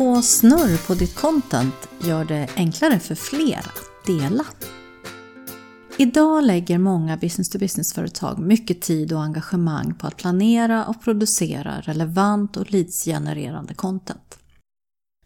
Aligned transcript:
få 0.00 0.22
snurr 0.22 0.86
på 0.86 0.94
ditt 0.94 1.14
content 1.14 1.88
gör 2.04 2.24
det 2.24 2.48
enklare 2.56 2.98
för 2.98 3.14
fler 3.14 3.58
att 3.58 4.06
dela. 4.06 4.44
Idag 5.96 6.44
lägger 6.44 6.78
många 6.78 7.16
business-to-business-företag 7.16 8.38
mycket 8.38 8.82
tid 8.82 9.12
och 9.12 9.22
engagemang 9.22 9.94
på 9.94 10.06
att 10.06 10.16
planera 10.16 10.84
och 10.86 11.02
producera 11.02 11.80
relevant 11.80 12.56
och 12.56 12.72
leadsgenererande 12.72 13.74
content. 13.74 14.38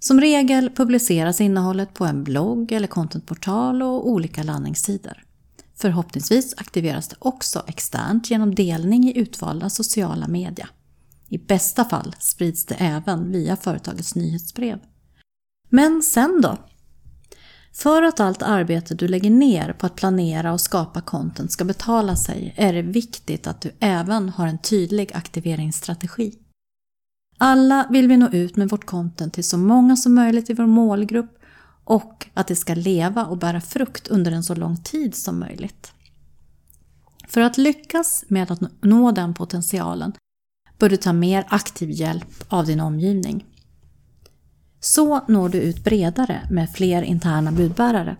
Som 0.00 0.20
regel 0.20 0.70
publiceras 0.70 1.40
innehållet 1.40 1.94
på 1.94 2.04
en 2.04 2.24
blogg 2.24 2.72
eller 2.72 2.88
contentportal 2.88 3.82
och 3.82 4.08
olika 4.08 4.42
landningssidor. 4.42 5.22
Förhoppningsvis 5.76 6.54
aktiveras 6.56 7.08
det 7.08 7.16
också 7.18 7.62
externt 7.66 8.30
genom 8.30 8.54
delning 8.54 9.08
i 9.08 9.18
utvalda 9.18 9.70
sociala 9.70 10.28
media. 10.28 10.68
I 11.34 11.38
bästa 11.38 11.84
fall 11.84 12.16
sprids 12.18 12.64
det 12.64 12.74
även 12.74 13.32
via 13.32 13.56
företagets 13.56 14.14
nyhetsbrev. 14.14 14.78
Men 15.68 16.02
sen 16.02 16.40
då? 16.42 16.58
För 17.72 18.02
att 18.02 18.20
allt 18.20 18.42
arbete 18.42 18.94
du 18.94 19.08
lägger 19.08 19.30
ner 19.30 19.72
på 19.72 19.86
att 19.86 19.96
planera 19.96 20.52
och 20.52 20.60
skapa 20.60 21.00
content 21.00 21.52
ska 21.52 21.64
betala 21.64 22.16
sig 22.16 22.54
är 22.56 22.72
det 22.72 22.82
viktigt 22.82 23.46
att 23.46 23.60
du 23.60 23.72
även 23.80 24.28
har 24.28 24.46
en 24.46 24.58
tydlig 24.58 25.12
aktiveringsstrategi. 25.14 26.38
Alla 27.38 27.86
vill 27.90 28.08
vi 28.08 28.16
nå 28.16 28.28
ut 28.28 28.56
med 28.56 28.68
vårt 28.68 28.84
content 28.84 29.34
till 29.34 29.44
så 29.44 29.58
många 29.58 29.96
som 29.96 30.14
möjligt 30.14 30.50
i 30.50 30.54
vår 30.54 30.66
målgrupp 30.66 31.38
och 31.84 32.26
att 32.34 32.46
det 32.46 32.56
ska 32.56 32.74
leva 32.74 33.26
och 33.26 33.38
bära 33.38 33.60
frukt 33.60 34.08
under 34.08 34.32
en 34.32 34.44
så 34.44 34.54
lång 34.54 34.76
tid 34.76 35.14
som 35.14 35.40
möjligt. 35.40 35.92
För 37.28 37.40
att 37.40 37.58
lyckas 37.58 38.24
med 38.28 38.50
att 38.50 38.82
nå 38.82 39.12
den 39.12 39.34
potentialen 39.34 40.12
bör 40.84 40.88
du 40.88 40.96
ta 40.96 41.12
mer 41.12 41.44
aktiv 41.48 41.90
hjälp 41.90 42.44
av 42.48 42.66
din 42.66 42.80
omgivning. 42.80 43.44
Så 44.80 45.20
når 45.28 45.48
du 45.48 45.58
ut 45.58 45.84
bredare 45.84 46.48
med 46.50 46.70
fler 46.70 47.02
interna 47.02 47.52
budbärare. 47.52 48.16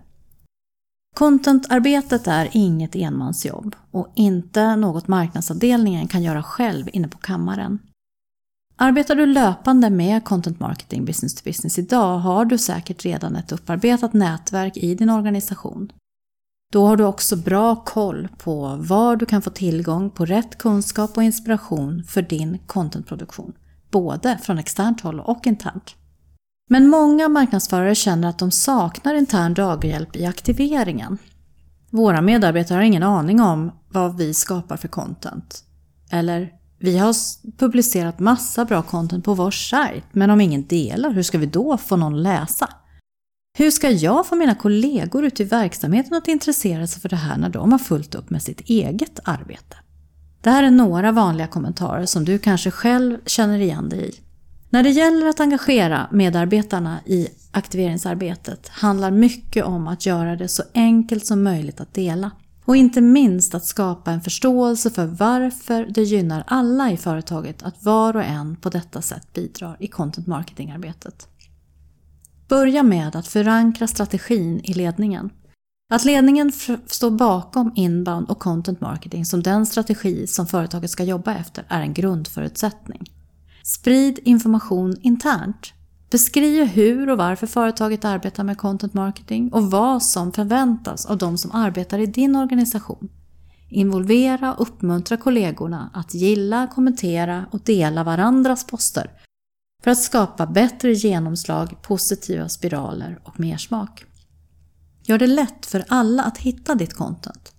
Contentarbetet 1.15 2.27
är 2.27 2.49
inget 2.51 2.95
enmansjobb 2.95 3.75
och 3.91 4.13
inte 4.15 4.75
något 4.75 5.07
marknadsavdelningen 5.07 6.07
kan 6.07 6.23
göra 6.23 6.43
själv 6.43 6.89
inne 6.93 7.07
på 7.07 7.17
kammaren. 7.17 7.79
Arbetar 8.75 9.15
du 9.15 9.25
löpande 9.25 9.89
med 9.89 10.23
content 10.23 10.59
marketing 10.59 11.05
business 11.05 11.35
to 11.35 11.41
business 11.45 11.79
idag 11.79 12.17
har 12.17 12.45
du 12.45 12.57
säkert 12.57 13.05
redan 13.05 13.35
ett 13.35 13.51
upparbetat 13.51 14.13
nätverk 14.13 14.77
i 14.77 14.95
din 14.95 15.09
organisation. 15.09 15.91
Då 16.71 16.87
har 16.87 16.97
du 16.97 17.03
också 17.03 17.35
bra 17.35 17.75
koll 17.75 18.27
på 18.37 18.75
var 18.79 19.15
du 19.15 19.25
kan 19.25 19.41
få 19.41 19.49
tillgång 19.49 20.09
på 20.09 20.25
rätt 20.25 20.57
kunskap 20.57 21.17
och 21.17 21.23
inspiration 21.23 22.03
för 22.03 22.21
din 22.21 22.59
contentproduktion, 22.67 23.53
både 23.91 24.37
från 24.43 24.57
externt 24.57 25.01
håll 25.01 25.19
och 25.19 25.47
internt. 25.47 25.95
Men 26.69 26.87
många 26.87 27.29
marknadsförare 27.29 27.95
känner 27.95 28.29
att 28.29 28.39
de 28.39 28.51
saknar 28.51 29.15
intern 29.15 29.53
draghjälp 29.53 30.15
i 30.15 30.25
aktiveringen. 30.25 31.17
Våra 31.89 32.21
medarbetare 32.21 32.75
har 32.75 32.83
ingen 32.83 33.03
aning 33.03 33.41
om 33.41 33.71
vad 33.89 34.17
vi 34.17 34.33
skapar 34.33 34.77
för 34.77 34.87
content. 34.87 35.63
Eller, 36.11 36.51
vi 36.79 36.97
har 36.97 37.15
publicerat 37.57 38.19
massa 38.19 38.65
bra 38.65 38.81
content 38.81 39.25
på 39.25 39.33
vår 39.33 39.51
sajt, 39.51 40.05
men 40.11 40.29
om 40.29 40.41
ingen 40.41 40.67
delar, 40.67 41.11
hur 41.11 41.23
ska 41.23 41.37
vi 41.37 41.45
då 41.45 41.77
få 41.77 41.95
någon 41.95 42.23
läsa? 42.23 42.69
Hur 43.57 43.71
ska 43.71 43.89
jag 43.89 44.27
få 44.27 44.35
mina 44.35 44.55
kollegor 44.55 45.25
ute 45.25 45.43
i 45.43 45.45
verksamheten 45.45 46.13
att 46.13 46.27
intressera 46.27 46.87
sig 46.87 47.01
för 47.01 47.09
det 47.09 47.15
här 47.15 47.37
när 47.37 47.49
de 47.49 47.71
har 47.71 47.79
fullt 47.79 48.15
upp 48.15 48.29
med 48.29 48.43
sitt 48.43 48.61
eget 48.61 49.19
arbete? 49.23 49.77
Det 50.41 50.49
här 50.49 50.63
är 50.63 50.71
några 50.71 51.11
vanliga 51.11 51.47
kommentarer 51.47 52.05
som 52.05 52.25
du 52.25 52.39
kanske 52.39 52.71
själv 52.71 53.17
känner 53.25 53.59
igen 53.59 53.89
dig 53.89 54.09
i. 54.09 54.13
När 54.69 54.83
det 54.83 54.89
gäller 54.89 55.27
att 55.27 55.39
engagera 55.39 56.07
medarbetarna 56.11 56.99
i 57.05 57.27
aktiveringsarbetet 57.51 58.67
handlar 58.67 59.11
mycket 59.11 59.65
om 59.65 59.87
att 59.87 60.05
göra 60.05 60.35
det 60.35 60.47
så 60.47 60.63
enkelt 60.73 61.25
som 61.25 61.43
möjligt 61.43 61.81
att 61.81 61.93
dela. 61.93 62.31
Och 62.65 62.75
inte 62.75 63.01
minst 63.01 63.55
att 63.55 63.65
skapa 63.65 64.11
en 64.11 64.21
förståelse 64.21 64.89
för 64.89 65.05
varför 65.05 65.85
det 65.89 66.03
gynnar 66.03 66.43
alla 66.47 66.91
i 66.91 66.97
företaget 66.97 67.63
att 67.63 67.83
var 67.83 68.15
och 68.15 68.23
en 68.23 68.55
på 68.55 68.69
detta 68.69 69.01
sätt 69.01 69.33
bidrar 69.33 69.77
i 69.79 69.87
content 69.87 70.27
marketing-arbetet. 70.27 71.27
Börja 72.47 72.83
med 72.83 73.15
att 73.15 73.27
förankra 73.27 73.87
strategin 73.87 74.61
i 74.63 74.73
ledningen. 74.73 75.29
Att 75.89 76.05
ledningen 76.05 76.51
står 76.85 77.11
bakom 77.11 77.71
inbound 77.75 78.29
och 78.29 78.39
content 78.39 78.81
marketing 78.81 79.25
som 79.25 79.43
den 79.43 79.65
strategi 79.65 80.27
som 80.27 80.47
företaget 80.47 80.89
ska 80.89 81.03
jobba 81.03 81.35
efter 81.35 81.65
är 81.69 81.81
en 81.81 81.93
grundförutsättning. 81.93 83.11
Sprid 83.63 84.19
information 84.23 84.95
internt. 85.01 85.73
Beskriv 86.11 86.65
hur 86.65 87.09
och 87.09 87.17
varför 87.17 87.47
företaget 87.47 88.05
arbetar 88.05 88.43
med 88.43 88.57
content 88.57 88.93
marketing 88.93 89.53
och 89.53 89.71
vad 89.71 90.03
som 90.03 90.31
förväntas 90.31 91.05
av 91.05 91.17
de 91.17 91.37
som 91.37 91.51
arbetar 91.51 91.99
i 91.99 92.05
din 92.05 92.35
organisation. 92.35 93.09
Involvera 93.69 94.53
och 94.53 94.61
uppmuntra 94.61 95.17
kollegorna 95.17 95.89
att 95.93 96.13
gilla, 96.13 96.67
kommentera 96.67 97.45
och 97.51 97.59
dela 97.59 98.03
varandras 98.03 98.67
poster 98.67 99.11
för 99.85 99.91
att 99.91 100.01
skapa 100.01 100.45
bättre 100.45 100.93
genomslag, 100.93 101.81
positiva 101.81 102.49
spiraler 102.49 103.19
och 103.23 103.39
mersmak. 103.39 104.05
Gör 105.03 105.17
det 105.17 105.27
lätt 105.27 105.65
för 105.65 105.85
alla 105.87 106.23
att 106.23 106.37
hitta 106.37 106.75
ditt 106.75 106.93
content. 106.93 107.53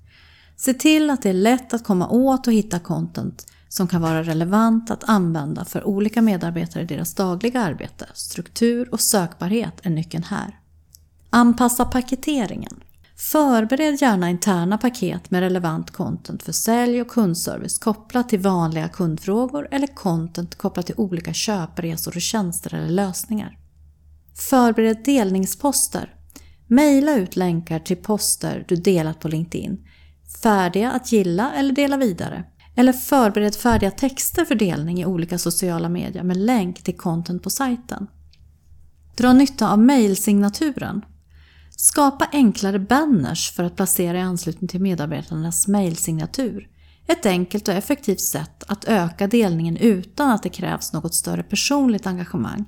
Se 0.56 0.74
till 0.74 1.10
att 1.10 1.22
det 1.22 1.28
är 1.28 1.34
lätt 1.34 1.74
att 1.74 1.84
komma 1.84 2.08
åt 2.08 2.46
och 2.46 2.52
hitta 2.52 2.78
content 2.78 3.46
som 3.68 3.88
kan 3.88 4.02
vara 4.02 4.22
relevant 4.22 4.90
att 4.90 5.04
använda 5.04 5.64
för 5.64 5.84
olika 5.84 6.22
medarbetare 6.22 6.82
i 6.82 6.86
deras 6.86 7.14
dagliga 7.14 7.60
arbete. 7.60 8.06
Struktur 8.14 8.88
och 8.92 9.00
sökbarhet 9.00 9.80
är 9.82 9.90
nyckeln 9.90 10.24
här. 10.24 10.60
Anpassa 11.30 11.84
paketeringen. 11.84 12.80
Förbered 13.18 14.02
gärna 14.02 14.30
interna 14.30 14.78
paket 14.78 15.30
med 15.30 15.40
relevant 15.40 15.90
content 15.90 16.42
för 16.42 16.52
sälj 16.52 17.00
och 17.00 17.08
kundservice 17.08 17.78
kopplat 17.78 18.28
till 18.28 18.40
vanliga 18.40 18.88
kundfrågor 18.88 19.68
eller 19.70 19.86
content 19.86 20.54
kopplat 20.54 20.86
till 20.86 20.94
olika 20.98 21.32
köpresor 21.32 22.16
och 22.16 22.22
tjänster 22.22 22.74
eller 22.74 22.88
lösningar. 22.88 23.58
Förbered 24.50 25.04
delningsposter. 25.04 26.14
Maila 26.66 27.16
ut 27.16 27.36
länkar 27.36 27.78
till 27.78 27.96
poster 27.96 28.64
du 28.68 28.76
delat 28.76 29.20
på 29.20 29.28
LinkedIn, 29.28 29.78
färdiga 30.42 30.90
att 30.90 31.12
gilla 31.12 31.52
eller 31.52 31.72
dela 31.72 31.96
vidare. 31.96 32.44
Eller 32.74 32.92
förbered 32.92 33.54
färdiga 33.54 33.90
texter 33.90 34.44
för 34.44 34.54
delning 34.54 35.00
i 35.00 35.06
olika 35.06 35.38
sociala 35.38 35.88
medier 35.88 36.22
med 36.22 36.36
länk 36.36 36.82
till 36.82 36.96
content 36.96 37.42
på 37.42 37.50
sajten. 37.50 38.06
Dra 39.16 39.32
nytta 39.32 39.72
av 39.72 39.78
mailsignaturen. 39.78 41.02
Skapa 41.88 42.28
enklare 42.32 42.78
banners 42.78 43.50
för 43.50 43.64
att 43.64 43.76
placera 43.76 44.18
i 44.18 44.20
anslutning 44.20 44.68
till 44.68 44.80
medarbetarnas 44.80 45.68
mejlsignatur. 45.68 46.68
Ett 47.06 47.26
enkelt 47.26 47.68
och 47.68 47.74
effektivt 47.74 48.20
sätt 48.20 48.64
att 48.66 48.84
öka 48.84 49.26
delningen 49.26 49.76
utan 49.76 50.30
att 50.30 50.42
det 50.42 50.48
krävs 50.48 50.92
något 50.92 51.14
större 51.14 51.42
personligt 51.42 52.06
engagemang. 52.06 52.64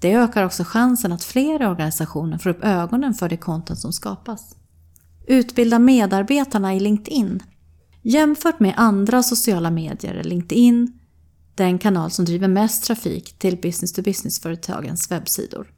Det 0.00 0.12
ökar 0.12 0.44
också 0.44 0.64
chansen 0.64 1.12
att 1.12 1.24
fler 1.24 1.62
i 1.62 1.66
organisationen 1.66 2.38
får 2.38 2.50
upp 2.50 2.64
ögonen 2.64 3.14
för 3.14 3.28
det 3.28 3.36
content 3.36 3.78
som 3.78 3.92
skapas. 3.92 4.56
Utbilda 5.26 5.78
medarbetarna 5.78 6.74
i 6.74 6.80
LinkedIn. 6.80 7.42
Jämfört 8.02 8.60
med 8.60 8.74
andra 8.76 9.22
sociala 9.22 9.70
medier 9.70 10.14
är 10.14 10.24
LinkedIn 10.24 10.98
den 11.54 11.78
kanal 11.78 12.10
som 12.10 12.24
driver 12.24 12.48
mest 12.48 12.84
trafik 12.84 13.38
till 13.38 13.56
business-to-business-företagens 13.56 15.10
webbsidor. 15.10 15.77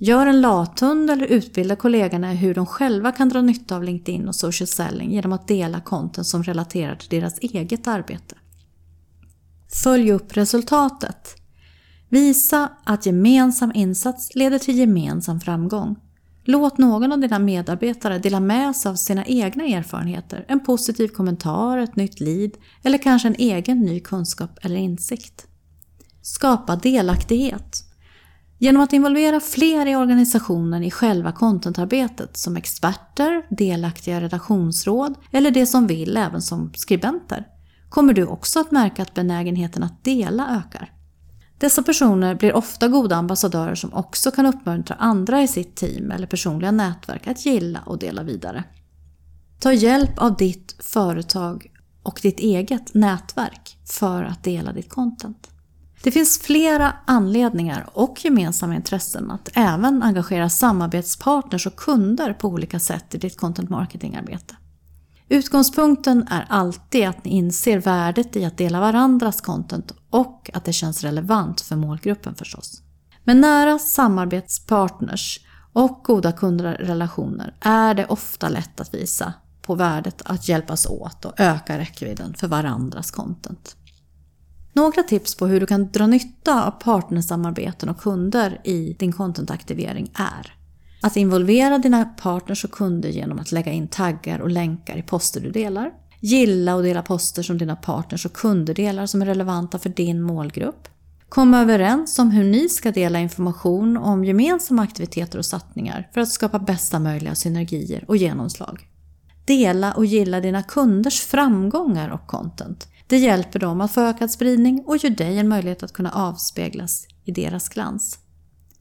Gör 0.00 0.26
en 0.26 0.40
lathund 0.40 1.10
eller 1.10 1.26
utbilda 1.26 1.76
kollegorna 1.76 2.32
i 2.32 2.36
hur 2.36 2.54
de 2.54 2.66
själva 2.66 3.12
kan 3.12 3.28
dra 3.28 3.42
nytta 3.42 3.76
av 3.76 3.84
LinkedIn 3.84 4.28
och 4.28 4.34
social 4.34 4.66
selling 4.66 5.12
genom 5.12 5.32
att 5.32 5.48
dela 5.48 5.80
content 5.80 6.26
som 6.26 6.42
relaterar 6.42 6.96
till 6.96 7.20
deras 7.20 7.38
eget 7.38 7.88
arbete. 7.88 8.34
Följ 9.82 10.12
upp 10.12 10.36
resultatet. 10.36 11.34
Visa 12.08 12.72
att 12.84 13.06
gemensam 13.06 13.72
insats 13.74 14.34
leder 14.34 14.58
till 14.58 14.78
gemensam 14.78 15.40
framgång. 15.40 15.96
Låt 16.44 16.78
någon 16.78 17.12
av 17.12 17.20
dina 17.20 17.38
medarbetare 17.38 18.18
dela 18.18 18.40
med 18.40 18.76
sig 18.76 18.90
av 18.90 18.94
sina 18.94 19.24
egna 19.24 19.64
erfarenheter, 19.64 20.44
en 20.48 20.60
positiv 20.60 21.08
kommentar, 21.08 21.78
ett 21.78 21.96
nytt 21.96 22.20
lead 22.20 22.50
eller 22.82 22.98
kanske 22.98 23.28
en 23.28 23.34
egen 23.38 23.80
ny 23.80 24.00
kunskap 24.00 24.58
eller 24.62 24.76
insikt. 24.76 25.46
Skapa 26.22 26.76
delaktighet. 26.76 27.87
Genom 28.60 28.82
att 28.82 28.92
involvera 28.92 29.40
fler 29.40 29.86
i 29.86 29.96
organisationen 29.96 30.84
i 30.84 30.90
själva 30.90 31.32
contentarbetet 31.32 32.36
som 32.36 32.56
experter, 32.56 33.42
delaktiga 33.50 34.20
redaktionsråd 34.20 35.14
eller 35.32 35.50
det 35.50 35.66
som 35.66 35.86
vill 35.86 36.16
även 36.16 36.42
som 36.42 36.72
skribenter 36.74 37.46
kommer 37.88 38.12
du 38.12 38.26
också 38.26 38.60
att 38.60 38.70
märka 38.70 39.02
att 39.02 39.14
benägenheten 39.14 39.82
att 39.82 40.04
dela 40.04 40.56
ökar. 40.56 40.92
Dessa 41.58 41.82
personer 41.82 42.34
blir 42.34 42.52
ofta 42.52 42.88
goda 42.88 43.16
ambassadörer 43.16 43.74
som 43.74 43.94
också 43.94 44.30
kan 44.30 44.46
uppmuntra 44.46 44.94
andra 44.94 45.42
i 45.42 45.48
sitt 45.48 45.76
team 45.76 46.10
eller 46.10 46.26
personliga 46.26 46.70
nätverk 46.70 47.26
att 47.26 47.46
gilla 47.46 47.80
och 47.86 47.98
dela 47.98 48.22
vidare. 48.22 48.64
Ta 49.60 49.72
hjälp 49.72 50.18
av 50.18 50.36
ditt 50.36 50.76
företag 50.78 51.66
och 52.02 52.18
ditt 52.22 52.40
eget 52.40 52.94
nätverk 52.94 53.78
för 53.84 54.22
att 54.22 54.44
dela 54.44 54.72
ditt 54.72 54.88
content. 54.88 55.50
Det 56.02 56.10
finns 56.10 56.38
flera 56.38 56.92
anledningar 57.04 57.88
och 57.92 58.24
gemensamma 58.24 58.74
intressen 58.74 59.30
att 59.30 59.48
även 59.54 60.02
engagera 60.02 60.48
samarbetspartners 60.48 61.66
och 61.66 61.76
kunder 61.76 62.32
på 62.32 62.48
olika 62.48 62.80
sätt 62.80 63.14
i 63.14 63.18
ditt 63.18 63.36
content 63.36 63.70
marketing-arbete. 63.70 64.56
Utgångspunkten 65.28 66.28
är 66.30 66.46
alltid 66.48 67.08
att 67.08 67.24
ni 67.24 67.30
inser 67.30 67.78
värdet 67.78 68.36
i 68.36 68.44
att 68.44 68.58
dela 68.58 68.80
varandras 68.80 69.40
content 69.40 69.92
och 70.10 70.50
att 70.54 70.64
det 70.64 70.72
känns 70.72 71.04
relevant 71.04 71.60
för 71.60 71.76
målgruppen 71.76 72.34
förstås. 72.34 72.82
Med 73.24 73.36
nära 73.36 73.78
samarbetspartners 73.78 75.40
och 75.72 76.00
goda 76.04 76.32
kundrelationer 76.32 77.54
är 77.60 77.94
det 77.94 78.06
ofta 78.06 78.48
lätt 78.48 78.80
att 78.80 78.94
visa 78.94 79.32
på 79.62 79.74
värdet 79.74 80.22
att 80.24 80.48
hjälpas 80.48 80.86
åt 80.86 81.24
och 81.24 81.40
öka 81.40 81.78
räckvidden 81.78 82.34
för 82.34 82.48
varandras 82.48 83.10
content. 83.10 83.76
Några 84.78 85.02
tips 85.02 85.34
på 85.34 85.46
hur 85.46 85.60
du 85.60 85.66
kan 85.66 85.90
dra 85.92 86.06
nytta 86.06 86.64
av 86.64 86.70
partnersamarbeten 86.70 87.88
och 87.88 88.00
kunder 88.00 88.60
i 88.64 88.96
din 88.98 89.12
contentaktivering 89.12 90.10
är 90.14 90.54
att 91.02 91.16
involvera 91.16 91.78
dina 91.78 92.04
partners 92.04 92.64
och 92.64 92.70
kunder 92.70 93.08
genom 93.08 93.38
att 93.38 93.52
lägga 93.52 93.72
in 93.72 93.88
taggar 93.88 94.38
och 94.38 94.50
länkar 94.50 94.96
i 94.96 95.02
poster 95.02 95.40
du 95.40 95.50
delar. 95.50 95.90
Gilla 96.20 96.74
och 96.74 96.82
dela 96.82 97.02
poster 97.02 97.42
som 97.42 97.58
dina 97.58 97.76
partners 97.76 98.26
och 98.26 98.32
kunder 98.32 98.74
delar 98.74 99.06
som 99.06 99.22
är 99.22 99.26
relevanta 99.26 99.78
för 99.78 99.88
din 99.88 100.22
målgrupp. 100.22 100.88
Kom 101.28 101.54
överens 101.54 102.18
om 102.18 102.30
hur 102.30 102.44
ni 102.44 102.68
ska 102.68 102.90
dela 102.90 103.18
information 103.20 103.96
om 103.96 104.24
gemensamma 104.24 104.82
aktiviteter 104.82 105.38
och 105.38 105.46
satsningar 105.46 106.08
för 106.14 106.20
att 106.20 106.32
skapa 106.32 106.58
bästa 106.58 106.98
möjliga 106.98 107.34
synergier 107.34 108.04
och 108.08 108.16
genomslag. 108.16 108.88
Dela 109.44 109.92
och 109.92 110.06
gilla 110.06 110.40
dina 110.40 110.62
kunders 110.62 111.20
framgångar 111.20 112.08
och 112.08 112.26
content. 112.26 112.88
Det 113.08 113.18
hjälper 113.18 113.58
dem 113.58 113.80
att 113.80 113.92
få 113.92 114.00
ökad 114.00 114.30
spridning 114.30 114.84
och 114.86 114.96
ger 114.96 115.10
dig 115.10 115.38
en 115.38 115.48
möjlighet 115.48 115.82
att 115.82 115.92
kunna 115.92 116.10
avspeglas 116.10 117.06
i 117.24 117.32
deras 117.32 117.68
glans. 117.68 118.18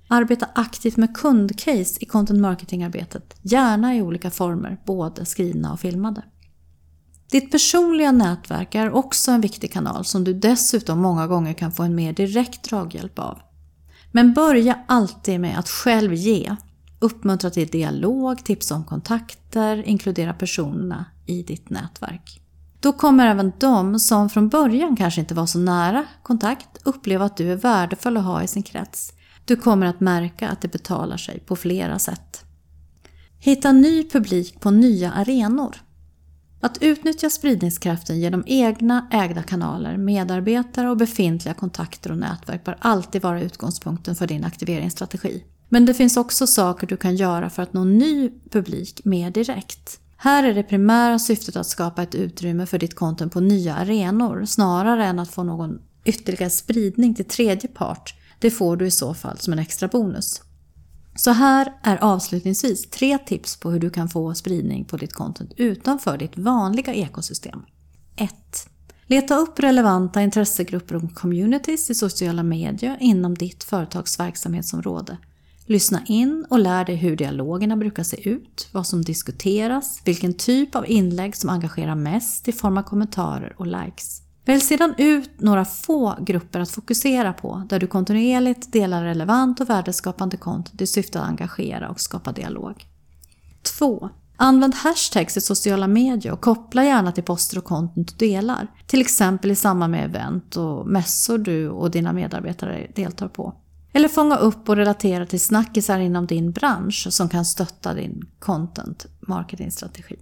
Arbeta 0.07 0.47
aktivt 0.55 0.97
med 0.97 1.17
kundcase 1.17 1.97
i 1.99 2.05
content 2.05 2.39
marketing-arbetet, 2.39 3.35
gärna 3.41 3.95
i 3.95 4.01
olika 4.01 4.31
former, 4.31 4.81
både 4.85 5.25
skrivna 5.25 5.73
och 5.73 5.79
filmade. 5.79 6.23
Ditt 7.31 7.51
personliga 7.51 8.11
nätverk 8.11 8.75
är 8.75 8.91
också 8.91 9.31
en 9.31 9.41
viktig 9.41 9.71
kanal 9.73 10.05
som 10.05 10.23
du 10.23 10.33
dessutom 10.33 10.99
många 10.99 11.27
gånger 11.27 11.53
kan 11.53 11.71
få 11.71 11.83
en 11.83 11.95
mer 11.95 12.13
direkt 12.13 12.69
draghjälp 12.69 13.19
av. 13.19 13.39
Men 14.11 14.33
börja 14.33 14.79
alltid 14.87 15.39
med 15.39 15.59
att 15.59 15.69
själv 15.69 16.13
ge. 16.13 16.55
Uppmuntra 16.99 17.49
till 17.49 17.67
dialog, 17.67 18.45
tipsa 18.45 18.75
om 18.75 18.83
kontakter, 18.83 19.87
inkludera 19.87 20.33
personerna 20.33 21.05
i 21.25 21.43
ditt 21.43 21.69
nätverk. 21.69 22.41
Då 22.87 22.93
kommer 22.93 23.27
även 23.27 23.53
de 23.59 23.99
som 23.99 24.29
från 24.29 24.49
början 24.49 24.95
kanske 24.95 25.21
inte 25.21 25.33
var 25.33 25.45
så 25.45 25.59
nära 25.59 26.05
kontakt 26.23 26.67
uppleva 26.83 27.25
att 27.25 27.37
du 27.37 27.51
är 27.51 27.55
värdefull 27.55 28.17
att 28.17 28.23
ha 28.23 28.43
i 28.43 28.47
sin 28.47 28.63
krets. 28.63 29.13
Du 29.45 29.55
kommer 29.55 29.85
att 29.85 29.99
märka 29.99 30.49
att 30.49 30.61
det 30.61 30.67
betalar 30.67 31.17
sig 31.17 31.39
på 31.39 31.55
flera 31.55 31.99
sätt. 31.99 32.45
Hitta 33.39 33.71
ny 33.71 34.09
publik 34.09 34.59
på 34.59 34.71
nya 34.71 35.11
arenor. 35.11 35.75
Att 36.61 36.77
utnyttja 36.81 37.29
spridningskraften 37.29 38.19
genom 38.19 38.43
egna 38.45 39.07
ägda 39.11 39.43
kanaler, 39.43 39.97
medarbetare 39.97 40.89
och 40.89 40.97
befintliga 40.97 41.53
kontakter 41.53 42.11
och 42.11 42.17
nätverk 42.17 42.63
bör 42.63 42.77
alltid 42.79 43.21
vara 43.21 43.41
utgångspunkten 43.41 44.15
för 44.15 44.27
din 44.27 44.43
aktiveringsstrategi. 44.43 45.43
Men 45.69 45.85
det 45.85 45.93
finns 45.93 46.17
också 46.17 46.47
saker 46.47 46.87
du 46.87 46.97
kan 46.97 47.15
göra 47.15 47.49
för 47.49 47.63
att 47.63 47.73
nå 47.73 47.83
ny 47.83 48.31
publik 48.51 49.01
mer 49.05 49.31
direkt. 49.31 49.99
Här 50.17 50.43
är 50.43 50.53
det 50.53 50.63
primära 50.63 51.19
syftet 51.19 51.55
att 51.55 51.67
skapa 51.67 52.03
ett 52.03 52.15
utrymme 52.15 52.65
för 52.65 52.79
ditt 52.79 52.95
content 52.95 53.33
på 53.33 53.39
nya 53.39 53.75
arenor 53.75 54.45
snarare 54.45 55.05
än 55.05 55.19
att 55.19 55.29
få 55.29 55.43
någon 55.43 55.79
ytterligare 56.05 56.49
spridning 56.49 57.15
till 57.15 57.25
tredje 57.25 57.69
part. 57.69 58.13
Det 58.39 58.51
får 58.51 58.77
du 58.77 58.87
i 58.87 58.91
så 58.91 59.13
fall 59.13 59.37
som 59.37 59.53
en 59.53 59.59
extra 59.59 59.87
bonus. 59.87 60.41
Så 61.15 61.31
här 61.31 61.73
är 61.83 61.97
avslutningsvis 61.97 62.89
tre 62.89 63.17
tips 63.17 63.59
på 63.59 63.71
hur 63.71 63.79
du 63.79 63.89
kan 63.89 64.09
få 64.09 64.33
spridning 64.33 64.85
på 64.85 64.97
ditt 64.97 65.13
content 65.13 65.53
utanför 65.57 66.17
ditt 66.17 66.37
vanliga 66.37 66.93
ekosystem. 66.93 67.61
1. 68.15 68.31
Leta 69.07 69.35
upp 69.35 69.59
relevanta 69.59 70.21
intressegrupper 70.21 70.95
och 70.95 71.13
communities 71.15 71.89
i 71.89 71.95
sociala 71.95 72.43
medier 72.43 72.97
inom 72.99 73.35
ditt 73.35 73.63
företags 73.63 74.19
verksamhetsområde. 74.19 75.17
Lyssna 75.69 76.01
in 76.05 76.45
och 76.49 76.59
lär 76.59 76.85
dig 76.85 76.95
hur 76.95 77.15
dialogerna 77.15 77.77
brukar 77.77 78.03
se 78.03 78.29
ut, 78.29 78.69
vad 78.71 78.87
som 78.87 79.01
diskuteras, 79.01 80.01
vilken 80.05 80.33
typ 80.33 80.75
av 80.75 80.89
inlägg 80.89 81.35
som 81.35 81.49
engagerar 81.49 81.95
mest 81.95 82.47
i 82.47 82.51
form 82.51 82.77
av 82.77 82.83
kommentarer 82.83 83.55
och 83.57 83.67
likes. 83.67 84.21
Välj 84.45 84.61
sedan 84.61 84.93
ut 84.97 85.41
några 85.41 85.65
få 85.65 86.15
grupper 86.19 86.59
att 86.59 86.71
fokusera 86.71 87.33
på 87.33 87.63
där 87.69 87.79
du 87.79 87.87
kontinuerligt 87.87 88.73
delar 88.73 89.03
relevant 89.03 89.59
och 89.59 89.69
värdeskapande 89.69 90.37
content 90.37 90.81
i 90.81 90.87
syfte 90.87 91.21
att 91.21 91.27
engagera 91.27 91.89
och 91.89 91.99
skapa 91.99 92.31
dialog. 92.31 92.85
2. 93.77 94.09
Använd 94.37 94.75
hashtags 94.75 95.37
i 95.37 95.41
sociala 95.41 95.87
medier 95.87 96.33
och 96.33 96.41
koppla 96.41 96.85
gärna 96.85 97.11
till 97.11 97.23
poster 97.23 97.57
och 97.57 97.63
content 97.63 98.19
du 98.19 98.27
delar. 98.27 98.67
Till 98.87 99.01
exempel 99.01 99.51
i 99.51 99.55
samband 99.55 99.91
med 99.91 100.05
event 100.05 100.57
och 100.57 100.87
mässor 100.87 101.37
du 101.37 101.69
och 101.69 101.91
dina 101.91 102.13
medarbetare 102.13 102.87
deltar 102.95 103.27
på. 103.27 103.53
Eller 103.93 104.07
fånga 104.07 104.35
upp 104.37 104.69
och 104.69 104.75
relatera 104.75 105.25
till 105.25 105.39
snackisar 105.39 105.99
inom 105.99 106.25
din 106.27 106.51
bransch 106.51 107.07
som 107.09 107.29
kan 107.29 107.45
stötta 107.45 107.93
din 107.93 108.25
content 108.39 109.05
marketing-strategi. 109.19 110.17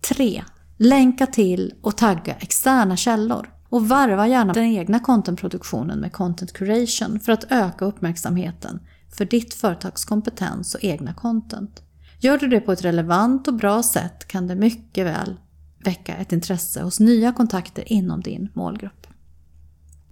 3. 0.00 0.44
Länka 0.76 1.26
till 1.26 1.74
och 1.82 1.96
tagga 1.96 2.34
externa 2.34 2.96
källor. 2.96 3.48
Och 3.68 3.88
varva 3.88 4.28
gärna 4.28 4.52
den 4.52 4.64
egna 4.64 5.00
contentproduktionen 5.00 5.98
med 5.98 6.12
content 6.12 6.52
curation 6.52 7.20
för 7.20 7.32
att 7.32 7.52
öka 7.52 7.84
uppmärksamheten 7.84 8.80
för 9.16 9.24
ditt 9.24 9.54
företags 9.54 10.04
kompetens 10.04 10.74
och 10.74 10.84
egna 10.84 11.14
content. 11.14 11.82
Gör 12.20 12.38
du 12.38 12.48
det 12.48 12.60
på 12.60 12.72
ett 12.72 12.84
relevant 12.84 13.48
och 13.48 13.54
bra 13.54 13.82
sätt 13.82 14.26
kan 14.26 14.46
det 14.46 14.54
mycket 14.54 15.06
väl 15.06 15.36
väcka 15.84 16.16
ett 16.16 16.32
intresse 16.32 16.82
hos 16.82 17.00
nya 17.00 17.32
kontakter 17.32 17.92
inom 17.92 18.20
din 18.20 18.48
målgrupp. 18.54 19.06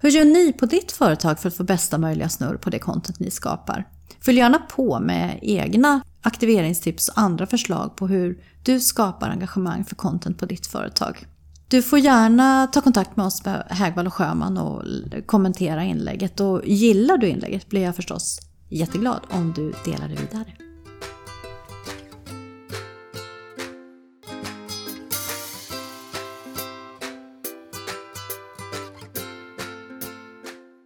Hur 0.02 0.10
gör 0.10 0.24
ni 0.24 0.52
på 0.52 0.66
ditt 0.66 0.92
företag 0.92 1.38
för 1.38 1.48
att 1.48 1.56
få 1.56 1.64
bästa 1.64 1.98
möjliga 1.98 2.28
snurr 2.28 2.56
på 2.56 2.70
det 2.70 2.78
content 2.78 3.20
ni 3.20 3.30
skapar? 3.30 3.88
Följ 4.20 4.38
gärna 4.38 4.58
på 4.58 5.00
med 5.00 5.38
egna 5.42 6.00
aktiveringstips 6.22 7.08
och 7.08 7.18
andra 7.18 7.46
förslag 7.46 7.96
på 7.96 8.06
hur 8.06 8.42
du 8.62 8.80
skapar 8.80 9.30
engagemang 9.30 9.84
för 9.84 9.96
content 9.96 10.38
på 10.38 10.46
ditt 10.46 10.66
företag. 10.66 11.26
Du 11.68 11.82
får 11.82 11.98
gärna 11.98 12.66
ta 12.66 12.80
kontakt 12.80 13.16
med 13.16 13.26
oss 13.26 13.40
på 13.40 13.50
Hägvall 13.68 14.06
och 14.06 14.14
Sjöman 14.14 14.58
och 14.58 14.82
kommentera 15.26 15.84
inlägget. 15.84 16.40
Och 16.40 16.62
gillar 16.64 17.18
du 17.18 17.28
inlägget 17.28 17.68
blir 17.68 17.82
jag 17.82 17.96
förstås 17.96 18.40
jätteglad 18.68 19.20
om 19.30 19.52
du 19.56 19.72
delar 19.84 20.08
det 20.08 20.20
vidare. 20.20 20.69